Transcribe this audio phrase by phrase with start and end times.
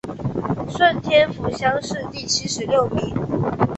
[0.67, 3.13] 顺天府乡试第七十六名。